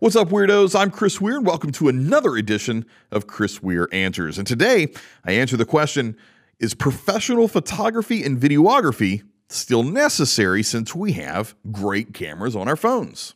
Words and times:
What's 0.00 0.14
up, 0.14 0.28
weirdos? 0.28 0.78
I'm 0.78 0.92
Chris 0.92 1.20
Weir, 1.20 1.38
and 1.38 1.44
welcome 1.44 1.72
to 1.72 1.88
another 1.88 2.36
edition 2.36 2.86
of 3.10 3.26
Chris 3.26 3.60
Weir 3.60 3.88
Answers. 3.90 4.38
And 4.38 4.46
today, 4.46 4.92
I 5.24 5.32
answer 5.32 5.56
the 5.56 5.64
question 5.64 6.16
Is 6.60 6.72
professional 6.72 7.48
photography 7.48 8.22
and 8.22 8.38
videography 8.38 9.24
still 9.48 9.82
necessary 9.82 10.62
since 10.62 10.94
we 10.94 11.14
have 11.14 11.56
great 11.72 12.14
cameras 12.14 12.54
on 12.54 12.68
our 12.68 12.76
phones? 12.76 13.34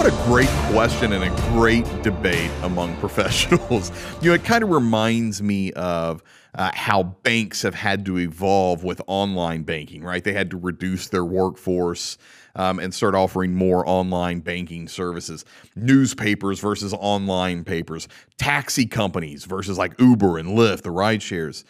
What 0.00 0.14
a 0.14 0.24
great 0.24 0.48
question 0.72 1.12
and 1.12 1.24
a 1.24 1.42
great 1.50 1.84
debate 2.02 2.50
among 2.62 2.96
professionals. 3.00 3.92
You 4.22 4.30
know, 4.30 4.34
it 4.34 4.44
kind 4.44 4.64
of 4.64 4.70
reminds 4.70 5.42
me 5.42 5.74
of 5.74 6.22
uh, 6.54 6.70
how 6.72 7.02
banks 7.02 7.60
have 7.60 7.74
had 7.74 8.06
to 8.06 8.18
evolve 8.18 8.82
with 8.82 9.02
online 9.06 9.62
banking, 9.62 10.02
right? 10.02 10.24
They 10.24 10.32
had 10.32 10.52
to 10.52 10.56
reduce 10.56 11.08
their 11.08 11.26
workforce 11.26 12.16
um, 12.54 12.78
and 12.78 12.94
start 12.94 13.14
offering 13.14 13.54
more 13.54 13.86
online 13.86 14.40
banking 14.40 14.88
services. 14.88 15.44
Newspapers 15.76 16.60
versus 16.60 16.94
online 16.94 17.62
papers, 17.62 18.08
taxi 18.38 18.86
companies 18.86 19.44
versus 19.44 19.76
like 19.76 20.00
Uber 20.00 20.38
and 20.38 20.56
Lyft, 20.56 20.80
the 20.80 20.90
ride 20.90 21.22
shares. 21.22 21.62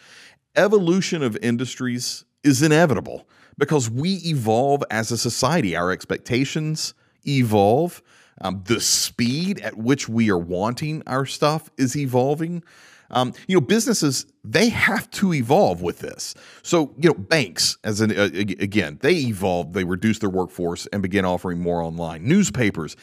Evolution 0.55 1.21
of 1.21 1.37
industries 1.41 2.23
is 2.45 2.61
inevitable 2.61 3.27
because 3.57 3.89
we 3.89 4.21
evolve 4.23 4.85
as 4.89 5.11
a 5.11 5.17
society. 5.17 5.75
Our 5.75 5.91
expectations 5.91 6.93
evolve. 7.27 8.01
Um, 8.41 8.63
the 8.65 8.81
speed 8.81 9.59
at 9.61 9.77
which 9.77 10.09
we 10.09 10.29
are 10.29 10.37
wanting 10.37 11.03
our 11.07 11.25
stuff 11.25 11.69
is 11.77 11.95
evolving. 11.95 12.63
Um, 13.11 13.33
you 13.47 13.55
know, 13.55 13.61
businesses 13.61 14.25
they 14.43 14.69
have 14.69 15.09
to 15.11 15.33
evolve 15.33 15.81
with 15.81 15.99
this. 15.99 16.33
So, 16.63 16.93
you 16.97 17.09
know, 17.09 17.13
banks, 17.13 17.77
as 17.83 18.01
an 18.01 18.11
uh, 18.17 18.29
again, 18.33 18.97
they 19.01 19.15
evolved, 19.15 19.73
they 19.73 19.83
reduced 19.83 20.21
their 20.21 20.29
workforce 20.29 20.87
and 20.87 21.01
began 21.01 21.25
offering 21.25 21.59
more 21.59 21.81
online. 21.81 22.23
Newspapers 22.23 22.95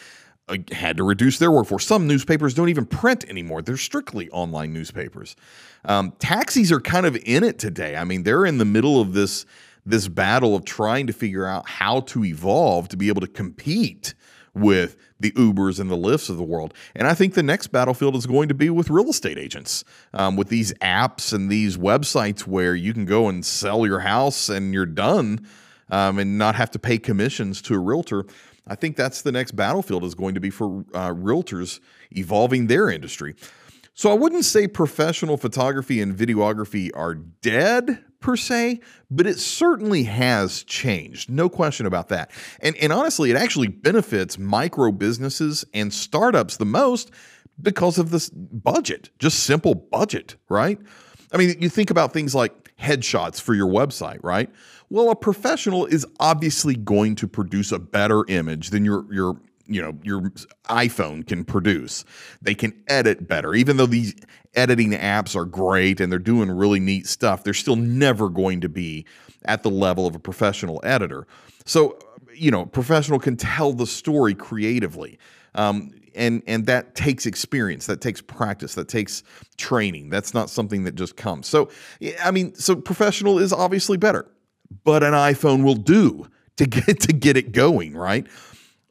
uh, 0.49 0.57
had 0.73 0.97
to 0.97 1.05
reduce 1.05 1.39
their 1.39 1.51
workforce. 1.51 1.87
Some 1.87 2.07
newspapers 2.07 2.55
don't 2.55 2.71
even 2.71 2.87
print 2.87 3.25
anymore; 3.29 3.61
they're 3.61 3.77
strictly 3.77 4.31
online 4.31 4.73
newspapers. 4.73 5.37
Um, 5.85 6.13
taxis 6.19 6.73
are 6.73 6.81
kind 6.81 7.07
of 7.07 7.17
in 7.25 7.45
it 7.45 7.59
today. 7.59 7.95
I 7.95 8.05
mean, 8.05 8.23
they're 8.23 8.47
in 8.47 8.59
the 8.59 8.65
middle 8.65 9.01
of 9.01 9.13
this 9.13 9.45
this 9.85 10.09
battle 10.09 10.55
of 10.55 10.65
trying 10.65 11.07
to 11.07 11.13
figure 11.13 11.47
out 11.47 11.69
how 11.69 12.01
to 12.01 12.25
evolve 12.25 12.89
to 12.89 12.97
be 12.97 13.09
able 13.09 13.21
to 13.21 13.29
compete 13.29 14.15
with 14.59 14.97
the 15.21 15.33
Ubers 15.33 15.81
and 15.81 15.91
the 15.91 15.97
Lyfts 15.97 16.31
of 16.31 16.37
the 16.37 16.43
world. 16.43 16.75
And 16.95 17.09
I 17.09 17.15
think 17.15 17.35
the 17.35 17.43
next 17.43 17.69
battlefield 17.69 18.17
is 18.17 18.27
going 18.27 18.49
to 18.49 18.55
be 18.55 18.71
with 18.71 18.91
real 18.91 19.09
estate 19.09 19.39
agents, 19.39 19.85
um, 20.15 20.37
with 20.37 20.49
these 20.49 20.73
apps 20.75 21.33
and 21.33 21.51
these 21.51 21.77
websites 21.77 22.47
where 22.47 22.75
you 22.75 22.93
can 22.93 23.05
go 23.05 23.29
and 23.29 23.45
sell 23.45 23.87
your 23.87 24.01
house 24.01 24.49
and 24.49 24.73
you're 24.73 24.87
done 24.87 25.47
um, 25.91 26.19
and 26.19 26.39
not 26.39 26.55
have 26.55 26.71
to 26.73 26.79
pay 26.79 26.99
commissions 26.99 27.63
to 27.63 27.75
a 27.75 27.79
realtor. 27.79 28.25
I 28.67 28.75
think 28.75 28.97
that's 28.97 29.23
the 29.23 29.33
next 29.33 29.53
battlefield 29.53 30.05
is 30.05 30.15
going 30.15 30.35
to 30.35 30.41
be 30.41 30.51
for 30.51 30.85
uh, 30.95 31.11
realtors 31.11 31.81
evolving 32.11 32.67
their 32.67 32.91
industry. 32.91 33.35
So 33.95 34.11
I 34.11 34.15
wouldn't 34.15 34.45
say 34.45 34.69
professional 34.69 35.37
photography 35.37 36.01
and 36.01 36.17
videography 36.17 36.91
are 36.95 37.15
dead 37.15 38.05
per 38.21 38.37
se, 38.37 38.81
but 39.11 39.27
it 39.27 39.39
certainly 39.39 40.05
has 40.05 40.63
changed. 40.65 41.31
No 41.31 41.49
question 41.49 41.87
about 41.87 42.09
that. 42.09 42.31
And, 42.61 42.77
and 42.77 42.93
honestly, 42.93 43.31
it 43.31 43.37
actually 43.37 43.69
benefits 43.69 44.39
micro 44.39 44.93
businesses 44.93 45.65
and 45.73 45.93
startups 45.93 46.57
the 46.57 46.67
most 46.67 47.11
because 47.61 47.99
of 47.99 48.11
this 48.11 48.31
budget, 48.31 49.11
just 49.19 49.45
simple 49.45 49.75
budget, 49.75 50.37
right? 50.49 50.79
I 51.33 51.37
mean, 51.37 51.61
you 51.61 51.69
think 51.69 51.91
about 51.91 52.13
things 52.13 52.35
like 52.35 52.77
headshots 52.79 53.41
for 53.41 53.55
your 53.55 53.67
website, 53.67 54.21
right? 54.23 54.51
Well, 54.91 55.11
a 55.11 55.17
professional 55.17 55.87
is 55.87 56.07
obviously 56.21 56.75
going 56.75 57.17
to 57.17 57.29
produce 57.29 57.73
a 57.73 57.79
better 57.79 58.25
image 58.29 58.71
than 58.71 58.85
your 58.85 59.13
your 59.13 59.41
you 59.69 59.83
know 59.83 59.99
your 60.03 60.23
iPhone 60.69 61.27
can 61.27 61.45
produce. 61.45 62.05
They 62.43 62.55
can 62.55 62.73
edit 62.89 63.29
better, 63.29 63.55
even 63.55 63.77
though 63.77 63.87
these 63.87 64.15
editing 64.55 64.93
apps 64.93 65.37
are 65.37 65.45
great 65.45 66.01
and 66.01 66.11
they're 66.11 66.19
doing 66.19 66.51
really 66.51 66.81
neat 66.81 67.07
stuff. 67.07 67.45
They're 67.45 67.55
still 67.55 67.77
never 67.77 68.29
going 68.29 68.61
to 68.63 68.69
be 68.69 69.07
at 69.45 69.63
the 69.63 69.71
level 69.71 70.07
of 70.07 70.15
a 70.15 70.19
professional 70.19 70.81
editor. 70.83 71.27
So, 71.65 71.99
you 72.35 72.51
know, 72.51 72.67
professional 72.67 73.19
can 73.19 73.37
tell 73.37 73.73
the 73.73 73.87
story 73.87 74.35
creatively. 74.35 75.19
Um, 75.55 75.93
and 76.15 76.43
and 76.47 76.67
that 76.67 76.95
takes 76.95 77.27
experience 77.27 77.87
that 77.87 78.01
takes 78.01 78.21
practice 78.21 78.75
that 78.75 78.89
takes 78.89 79.23
training 79.57 80.11
that's 80.11 80.35
not 80.35 80.51
something 80.51 80.85
that 80.85 80.95
just 80.95 81.17
comes 81.17 81.47
so 81.47 81.71
i 82.25 82.31
mean 82.31 82.55
so 82.55 82.75
professional 82.75 83.39
is 83.39 83.53
obviously 83.53 83.97
better 83.97 84.27
but 84.85 85.03
an 85.03 85.13
iphone 85.13 85.63
will 85.65 85.75
do 85.75 86.27
to 86.57 86.67
get 86.67 87.01
to 87.01 87.13
get 87.13 87.37
it 87.37 87.53
going 87.53 87.95
right 87.97 88.27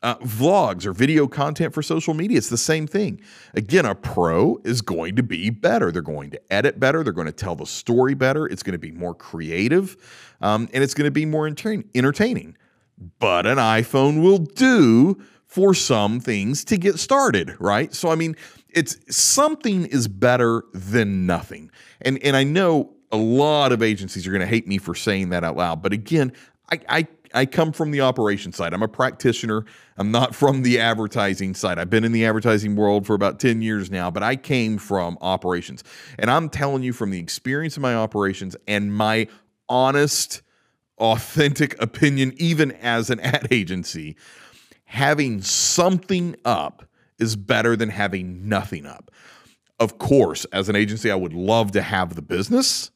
uh, 0.08 0.18
vlogs 0.20 0.86
or 0.86 0.94
video 0.94 1.28
content 1.28 1.74
for 1.74 1.82
social 1.82 2.14
media, 2.14 2.38
it's 2.38 2.48
the 2.48 2.58
same 2.58 2.88
thing. 2.88 3.20
Again, 3.56 3.86
a 3.86 3.94
pro 3.94 4.58
is 4.64 4.82
going 4.82 5.18
to 5.18 5.24
be 5.24 5.50
better. 5.50 5.92
They're 5.92 6.02
going 6.02 6.32
to 6.32 6.54
edit 6.54 6.80
better. 6.80 7.04
They're 7.04 7.12
going 7.12 7.28
to 7.28 7.34
tell 7.34 7.56
the 7.56 7.66
story 7.66 8.14
better. 8.14 8.46
It's 8.46 8.64
going 8.64 8.72
to 8.72 8.80
be 8.80 8.94
more 8.94 9.14
creative, 9.14 9.98
um, 10.40 10.70
and 10.74 10.82
it's 10.82 10.94
going 10.94 11.08
to 11.08 11.12
be 11.12 11.26
more 11.26 11.46
entertaining. 11.46 12.56
But 13.20 13.46
an 13.46 13.58
iPhone 13.58 14.24
will 14.24 14.38
do 14.38 15.22
for 15.46 15.74
some 15.74 16.22
things 16.22 16.64
to 16.66 16.78
get 16.78 17.00
started, 17.00 17.58
right? 17.60 17.94
So, 17.94 18.10
I 18.10 18.16
mean, 18.16 18.38
it's 18.70 18.98
something 19.16 19.86
is 19.88 20.08
better 20.08 20.64
than 20.74 21.26
nothing. 21.26 21.70
And 22.00 22.18
and 22.24 22.38
I 22.38 22.46
know 22.46 22.94
a 23.12 23.18
lot 23.18 23.74
of 23.74 23.84
agencies 23.84 24.26
are 24.26 24.32
going 24.32 24.40
to 24.40 24.48
hate 24.48 24.68
me 24.68 24.78
for 24.78 24.96
saying 24.96 25.30
that 25.30 25.44
out 25.44 25.58
loud, 25.58 25.82
but 25.82 25.92
again, 25.92 26.32
I, 26.72 26.80
I 26.90 27.08
I 27.38 27.46
come 27.46 27.72
from 27.72 27.92
the 27.92 28.02
operation 28.02 28.52
side. 28.52 28.74
I'm 28.74 28.82
a 28.82 28.88
practitioner. 28.88 29.64
I'm 29.96 30.10
not 30.10 30.34
from 30.34 30.64
the 30.64 30.80
advertising 30.80 31.54
side. 31.54 31.78
I've 31.78 31.90
been 31.90 32.04
in 32.04 32.12
the 32.12 32.26
advertising 32.26 32.76
world 32.76 33.06
for 33.06 33.14
about 33.14 33.40
10 33.40 33.62
years 33.62 33.92
now, 33.92 34.10
but 34.10 34.24
I 34.24 34.36
came 34.36 34.80
from 34.80 35.20
operations. 35.22 35.84
And 36.18 36.32
I'm 36.32 36.50
telling 36.50 36.82
you 36.82 36.94
from 36.94 37.12
the 37.12 37.20
experience 37.20 37.78
of 37.78 37.84
my 37.84 37.94
operations 37.94 38.56
and 38.68 38.92
my 38.92 39.28
honest, 39.70 40.42
authentic 40.98 41.80
opinion, 41.80 42.34
even 42.38 42.72
as 42.72 43.12
an 43.12 43.20
ad 43.20 43.48
agency, 43.52 44.16
having 44.86 45.44
something 45.44 46.36
up 46.44 46.90
is 47.20 47.36
better 47.36 47.76
than 47.76 47.90
having 47.90 48.50
nothing 48.50 48.88
up. 48.88 49.12
Of 49.80 50.00
course, 50.00 50.46
as 50.46 50.70
an 50.70 50.76
agency, 50.76 51.12
I 51.12 51.16
would 51.16 51.34
love 51.34 51.72
to 51.74 51.84
have 51.84 52.16
the 52.16 52.24
business 52.24 52.90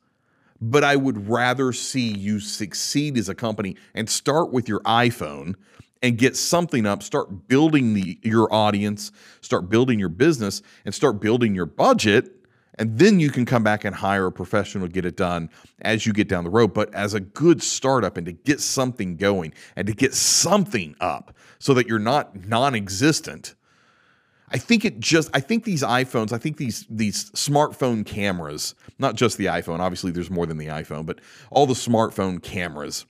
but 0.61 0.83
I 0.83 0.95
would 0.95 1.27
rather 1.27 1.73
see 1.73 2.15
you 2.15 2.39
succeed 2.39 3.17
as 3.17 3.27
a 3.29 3.35
company 3.35 3.75
and 3.93 4.09
start 4.09 4.51
with 4.51 4.69
your 4.69 4.79
iPhone 4.81 5.55
and 6.03 6.17
get 6.17 6.35
something 6.35 6.85
up, 6.85 7.03
start 7.03 7.47
building 7.47 7.93
the 7.93 8.19
your 8.23 8.51
audience, 8.53 9.11
start 9.41 9.69
building 9.69 9.99
your 9.99 10.09
business 10.09 10.61
and 10.85 10.93
start 10.93 11.19
building 11.19 11.55
your 11.55 11.65
budget 11.65 12.35
and 12.75 12.97
then 12.97 13.19
you 13.19 13.29
can 13.29 13.45
come 13.45 13.63
back 13.63 13.85
and 13.85 13.95
hire 13.95 14.27
a 14.27 14.31
professional 14.31 14.87
to 14.87 14.91
get 14.91 15.05
it 15.05 15.17
done 15.17 15.49
as 15.81 16.05
you 16.05 16.13
get 16.13 16.27
down 16.27 16.43
the 16.43 16.49
road. 16.49 16.73
But 16.73 16.93
as 16.95 17.13
a 17.13 17.19
good 17.19 17.61
startup 17.61 18.17
and 18.17 18.25
to 18.25 18.31
get 18.31 18.61
something 18.61 19.17
going 19.17 19.53
and 19.75 19.87
to 19.87 19.93
get 19.93 20.13
something 20.13 20.95
up 20.99 21.35
so 21.59 21.73
that 21.73 21.87
you're 21.87 21.99
not 21.99 22.47
non-existent 22.47 23.55
I 24.51 24.57
think 24.57 24.85
it 24.85 24.99
just 24.99 25.29
I 25.33 25.39
think 25.39 25.63
these 25.63 25.81
iPhones, 25.83 26.33
I 26.33 26.37
think 26.37 26.57
these 26.57 26.85
these 26.89 27.31
smartphone 27.31 28.05
cameras, 28.05 28.75
not 28.99 29.15
just 29.15 29.37
the 29.37 29.45
iPhone, 29.45 29.79
obviously 29.79 30.11
there's 30.11 30.29
more 30.29 30.45
than 30.45 30.57
the 30.57 30.67
iPhone, 30.67 31.05
but 31.05 31.19
all 31.49 31.65
the 31.65 31.73
smartphone 31.73 32.41
cameras 32.41 33.05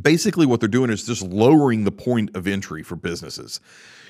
basically 0.00 0.46
what 0.46 0.60
they're 0.60 0.68
doing 0.68 0.90
is 0.90 1.04
just 1.04 1.22
lowering 1.22 1.84
the 1.84 1.92
point 1.92 2.34
of 2.34 2.46
entry 2.46 2.82
for 2.82 2.96
businesses. 2.96 3.60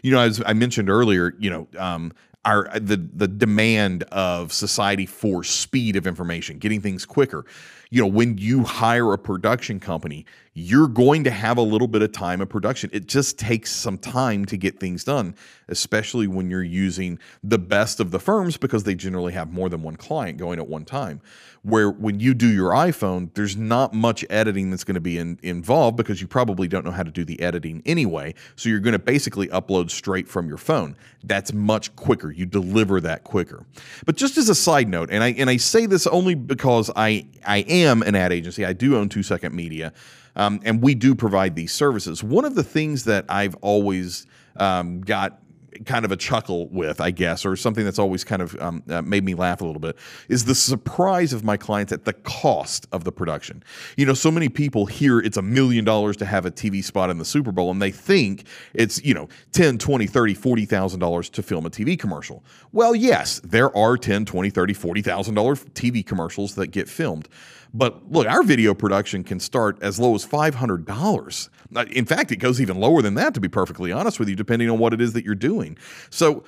You 0.03 0.13
know, 0.13 0.21
as 0.21 0.43
I 0.47 0.53
mentioned 0.53 0.89
earlier, 0.89 1.35
you 1.39 1.51
know, 1.51 1.69
um, 1.79 2.13
our 2.45 2.69
the 2.79 2.97
the 2.97 3.29
demand 3.29 4.03
of 4.05 4.53
society 4.53 5.07
for 5.07 5.45
speed 5.45 5.95
of 5.95 6.07
information, 6.07 6.59
getting 6.59 6.81
things 6.81 7.07
quicker. 7.07 7.45
You 7.91 8.03
know, 8.03 8.09
when 8.09 8.39
you 8.39 8.65
hire 8.65 9.13
a 9.13 9.19
production 9.19 9.79
company, 9.79 10.27
you're 10.55 10.89
going 10.89 11.25
to 11.25 11.31
have 11.31 11.57
a 11.57 11.63
little 11.63 11.89
bit 11.89 12.03
of 12.03 12.13
time 12.13 12.43
of 12.43 12.49
production. 12.49 12.91
It 12.93 13.07
just 13.07 13.39
takes 13.39 13.71
some 13.71 13.97
time 13.97 14.45
to 14.47 14.59
get 14.59 14.79
things 14.79 15.03
done, 15.03 15.35
especially 15.69 16.27
when 16.27 16.51
you're 16.51 16.63
using 16.63 17.19
the 17.43 17.59
best 17.59 18.01
of 18.01 18.11
the 18.11 18.19
firms 18.19 18.59
because 18.59 18.85
they 18.85 18.95
generally 18.95 19.33
have 19.33 19.51
more 19.51 19.71
than 19.71 19.83
one 19.83 19.97
client 19.97 20.37
going 20.37 20.59
at 20.59 20.69
one 20.69 20.85
time. 20.85 21.23
Where 21.63 21.91
when 21.91 22.21
you 22.21 22.35
do 22.35 22.49
your 22.49 22.73
iPhone, 22.73 23.33
there's 23.35 23.57
not 23.57 23.95
much 23.95 24.27
editing 24.29 24.71
that's 24.71 24.85
going 24.85 24.97
to 24.97 25.01
be 25.01 25.17
in, 25.17 25.39
involved 25.43 25.97
because 25.97 26.21
you 26.21 26.27
probably 26.27 26.69
don't 26.69 26.85
know 26.85 26.91
how 26.91 27.05
to 27.05 27.11
do 27.11 27.25
the 27.25 27.41
editing 27.41 27.83
anyway. 27.87 28.35
So 28.57 28.69
you're 28.69 28.81
going 28.81 28.93
to 28.93 28.99
basically 28.99 29.47
upload 29.49 29.91
straight 29.91 30.29
from 30.29 30.49
your 30.49 30.59
phone. 30.59 30.97
That's 31.25 31.53
much 31.53 31.95
quicker. 31.97 32.31
You 32.31 32.47
deliver 32.47 33.01
that 33.03 33.25
quicker. 33.25 33.65
But 34.05 34.17
just 34.17 34.37
as 34.37 34.49
a 34.49 34.57
side 34.57 34.89
note, 34.89 35.09
and 35.11 35.23
I 35.23 35.29
and 35.29 35.49
I 35.49 35.57
say 35.57 35.87
this 35.87 36.07
only 36.09 36.35
because 36.35 36.91
I 36.97 37.27
I 37.47 37.59
am 37.59 38.03
an 38.03 38.17
ad 38.17 38.33
agency. 38.33 38.67
I 38.67 38.73
do 38.73 38.97
own 38.97 39.09
Two 39.09 39.23
Second 39.23 39.55
Media. 39.55 39.93
Um, 40.35 40.61
and 40.65 40.83
we 40.83 40.95
do 40.95 41.15
provide 41.15 41.57
these 41.57 41.73
services. 41.73 42.23
One 42.23 42.45
of 42.45 42.55
the 42.55 42.65
things 42.65 43.05
that 43.05 43.27
I've 43.29 43.55
always 43.57 44.27
um, 44.57 45.01
got 45.01 45.42
kind 45.85 46.05
of 46.05 46.13
a 46.13 46.17
chuckle 46.17 46.69
with, 46.69 47.01
I 47.01 47.11
guess, 47.11 47.45
or 47.45 47.57
something 47.57 47.85
that's 47.85 47.99
always 47.99 48.25
kind 48.25 48.43
of 48.43 48.61
um, 48.61 48.83
uh, 48.89 49.03
made 49.03 49.25
me 49.25 49.35
laugh 49.35 49.61
a 49.61 49.65
little 49.65 49.81
bit, 49.81 49.97
is 50.29 50.45
the 50.45 50.55
surprise 50.55 51.33
of 51.33 51.45
my 51.45 51.57
clients 51.57 51.93
at 51.93 52.05
the 52.05 52.13
cost 52.13 52.87
of 52.93 53.05
the 53.05 53.13
production. 53.13 53.63
You 53.97 54.07
know, 54.07 54.15
so 54.15 54.31
many 54.31 54.49
people 54.49 54.87
hear 54.87 55.19
it's 55.21 55.37
a 55.37 55.43
million 55.43 55.85
dollars 55.85 56.17
to 56.19 56.25
have 56.25 56.47
a 56.47 56.51
TV 56.51 56.83
spot 56.83 57.11
in 57.11 57.19
the 57.19 57.25
Super 57.25 57.53
Bowl, 57.53 57.71
and 57.71 57.81
they 57.81 57.91
think 57.91 58.47
it's, 58.75 59.03
you 59.05 59.15
know, 59.15 59.29
10, 59.53 59.79
20, 59.79 60.07
30, 60.07 60.35
$40,000 60.35 61.31
to 61.33 61.43
film 61.43 61.67
a 61.67 61.71
TV 61.71 61.99
commercial. 61.99 62.45
Well, 62.73 62.95
yes, 62.95 63.41
there 63.45 63.75
are 63.77 63.97
10, 63.97 64.25
20, 64.25 64.51
30, 64.51 64.75
$40,000 64.75 65.71
TV 65.73 66.07
commercials 66.07 66.55
that 66.55 66.69
get 66.69 66.89
filmed. 66.89 67.29
But 67.75 68.11
look, 68.11 68.27
our 68.27 68.43
video 68.43 68.75
production 68.75 69.25
can 69.25 69.41
start 69.41 69.79
as 69.83 69.99
low 69.99 70.15
as 70.15 70.27
$500. 70.27 71.49
Uh, 71.75 71.85
in 71.91 72.05
fact, 72.05 72.31
it 72.31 72.37
goes 72.37 72.61
even 72.61 72.79
lower 72.79 73.01
than 73.01 73.15
that, 73.15 73.33
to 73.35 73.41
be 73.41 73.49
perfectly 73.49 73.91
honest 73.91 74.19
with 74.19 74.29
you, 74.29 74.37
depending 74.37 74.69
on 74.69 74.79
what 74.79 74.93
it 74.93 75.01
is 75.01 75.15
that 75.15 75.25
you're 75.25 75.35
doing. 75.63 75.79
So, 76.11 76.45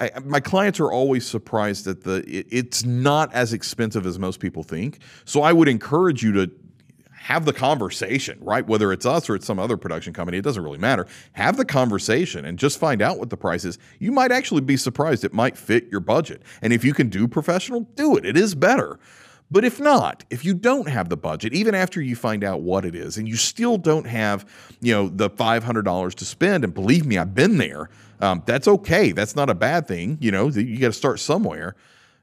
I, 0.00 0.10
my 0.24 0.40
clients 0.40 0.80
are 0.80 0.90
always 0.90 1.26
surprised 1.26 1.84
that 1.84 2.02
the 2.02 2.24
it, 2.26 2.46
it's 2.50 2.84
not 2.84 3.32
as 3.34 3.52
expensive 3.52 4.06
as 4.06 4.18
most 4.18 4.40
people 4.40 4.62
think. 4.62 5.00
So, 5.24 5.42
I 5.42 5.52
would 5.52 5.68
encourage 5.68 6.22
you 6.22 6.32
to 6.32 6.50
have 7.12 7.44
the 7.44 7.52
conversation, 7.52 8.38
right? 8.40 8.66
Whether 8.66 8.92
it's 8.92 9.04
us 9.04 9.28
or 9.28 9.34
it's 9.34 9.46
some 9.46 9.58
other 9.58 9.76
production 9.76 10.12
company, 10.12 10.38
it 10.38 10.44
doesn't 10.44 10.62
really 10.62 10.78
matter. 10.78 11.06
Have 11.32 11.56
the 11.56 11.64
conversation 11.64 12.44
and 12.44 12.56
just 12.56 12.78
find 12.78 13.02
out 13.02 13.18
what 13.18 13.30
the 13.30 13.36
price 13.36 13.64
is. 13.64 13.78
You 13.98 14.12
might 14.12 14.30
actually 14.30 14.60
be 14.60 14.76
surprised. 14.76 15.24
It 15.24 15.32
might 15.32 15.58
fit 15.58 15.88
your 15.90 16.00
budget. 16.00 16.42
And 16.62 16.72
if 16.72 16.84
you 16.84 16.94
can 16.94 17.08
do 17.08 17.26
professional, 17.26 17.80
do 17.80 18.16
it. 18.16 18.24
It 18.24 18.36
is 18.36 18.54
better. 18.54 19.00
But 19.50 19.64
if 19.64 19.78
not, 19.78 20.24
if 20.28 20.44
you 20.44 20.54
don't 20.54 20.88
have 20.88 21.08
the 21.08 21.16
budget, 21.16 21.54
even 21.54 21.74
after 21.74 22.02
you 22.02 22.16
find 22.16 22.42
out 22.42 22.62
what 22.62 22.84
it 22.84 22.94
is, 22.96 23.16
and 23.16 23.28
you 23.28 23.36
still 23.36 23.78
don't 23.78 24.06
have, 24.06 24.44
you 24.80 24.92
know, 24.92 25.08
the 25.08 25.30
five 25.30 25.62
hundred 25.62 25.84
dollars 25.84 26.14
to 26.16 26.24
spend, 26.24 26.64
and 26.64 26.74
believe 26.74 27.06
me, 27.06 27.16
I've 27.16 27.34
been 27.34 27.58
there. 27.58 27.88
Um, 28.20 28.42
that's 28.46 28.66
okay. 28.66 29.12
That's 29.12 29.36
not 29.36 29.48
a 29.48 29.54
bad 29.54 29.86
thing. 29.86 30.18
You 30.20 30.32
know, 30.32 30.48
you 30.48 30.78
got 30.78 30.88
to 30.88 30.92
start 30.92 31.20
somewhere. 31.20 31.76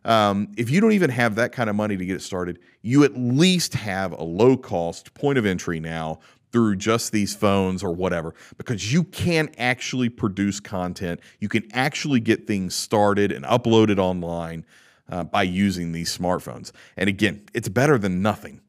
Um, 0.05 0.49
if 0.57 0.69
you 0.69 0.81
don't 0.81 0.91
even 0.91 1.09
have 1.11 1.35
that 1.35 1.53
kind 1.53 1.69
of 1.69 1.77
money 1.77 1.95
to 1.95 2.05
get 2.05 2.17
it 2.17 2.21
started, 2.21 2.59
you 2.81 3.05
at 3.05 3.15
least 3.15 3.73
have 3.75 4.11
a 4.11 4.23
low 4.23 4.57
cost 4.57 5.13
point 5.13 5.37
of 5.37 5.45
entry 5.45 5.79
now 5.79 6.19
through 6.51 6.75
just 6.75 7.11
these 7.11 7.33
phones 7.35 7.83
or 7.83 7.93
whatever, 7.93 8.35
because 8.57 8.91
you 8.91 9.03
can 9.05 9.49
actually 9.57 10.09
produce 10.09 10.59
content. 10.59 11.19
You 11.39 11.47
can 11.47 11.67
actually 11.73 12.19
get 12.19 12.45
things 12.45 12.75
started 12.75 13.31
and 13.31 13.45
uploaded 13.45 13.97
online 13.97 14.65
uh, 15.13 15.23
by 15.23 15.43
using 15.43 15.91
these 15.91 16.15
smartphones. 16.17 16.71
And 16.97 17.07
again, 17.07 17.43
it's 17.53 17.69
better 17.69 17.99
than 17.99 18.23
nothing. 18.23 18.61